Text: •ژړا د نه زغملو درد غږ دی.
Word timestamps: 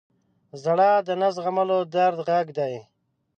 •ژړا 0.61 0.91
د 1.07 1.09
نه 1.21 1.27
زغملو 1.35 1.77
درد 1.95 2.17
غږ 2.27 2.47
دی. 2.57 2.73